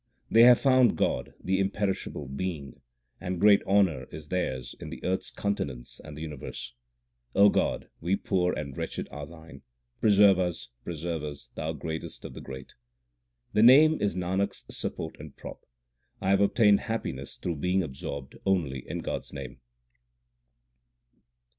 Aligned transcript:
They 0.31 0.41
have 0.45 0.59
found 0.59 0.97
God 0.97 1.35
the 1.39 1.59
imperishable 1.59 2.27
Being, 2.27 2.81
and 3.19 3.39
great 3.39 3.61
honour 3.67 4.05
is 4.09 4.29
theirs 4.29 4.73
in 4.79 4.89
the 4.89 5.03
earth 5.03 5.19
s 5.19 5.29
continents 5.29 6.01
and 6.03 6.17
the 6.17 6.23
universe. 6.23 6.73
God, 7.35 7.87
we 7.99 8.15
poor, 8.15 8.51
and 8.51 8.75
wretched, 8.75 9.07
are 9.11 9.27
Thine; 9.27 9.61
preserve 9.99 10.39
us, 10.39 10.69
preserve 10.83 11.21
us, 11.21 11.49
Thou 11.53 11.73
greatest 11.73 12.25
of 12.25 12.33
the 12.33 12.41
great! 12.41 12.73
The 13.53 13.61
Name 13.61 14.01
is 14.01 14.15
Nanak 14.15 14.49
s 14.49 14.65
support 14.75 15.17
and 15.19 15.37
prop; 15.37 15.67
I 16.19 16.31
have 16.31 16.41
obtained 16.41 16.79
happiness 16.79 17.35
through 17.37 17.57
being 17.57 17.83
absorbed 17.83 18.35
only 18.43 18.79
in 18.89 19.01
God 19.01 19.17
s 19.19 19.31
name. 19.33 19.59